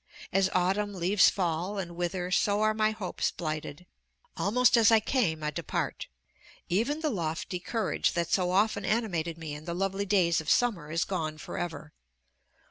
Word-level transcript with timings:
As 0.33 0.49
autumn 0.55 0.95
leaves 0.95 1.29
fall 1.29 1.77
and 1.77 1.95
wither, 1.95 2.31
so 2.31 2.61
are 2.63 2.73
my 2.73 2.89
hopes 2.89 3.29
blighted. 3.29 3.85
Almost 4.35 4.75
as 4.75 4.89
I 4.91 4.99
came, 4.99 5.43
I 5.43 5.51
depart. 5.51 6.07
Even 6.69 7.01
the 7.01 7.11
lofty 7.11 7.59
courage 7.59 8.13
that 8.13 8.31
so 8.31 8.49
often 8.49 8.83
animated 8.83 9.37
me 9.37 9.53
in 9.53 9.65
the 9.65 9.75
lovely 9.75 10.07
days 10.07 10.41
of 10.41 10.49
summer 10.49 10.89
is 10.89 11.05
gone 11.05 11.37
forever. 11.37 11.93